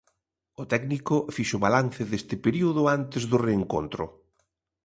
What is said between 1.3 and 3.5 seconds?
fixo balance deste período antes do